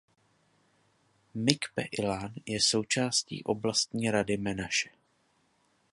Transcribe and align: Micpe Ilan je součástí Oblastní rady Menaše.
Micpe 1.35 1.83
Ilan 1.91 2.33
je 2.45 2.59
součástí 2.61 3.43
Oblastní 3.43 4.11
rady 4.11 4.37
Menaše. 4.37 4.89